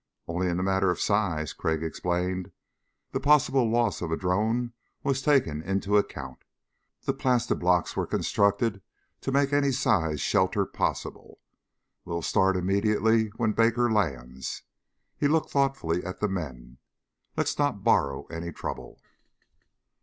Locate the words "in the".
0.49-0.63